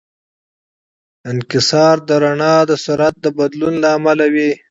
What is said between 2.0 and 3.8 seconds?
د رڼا د سرعت د بدلون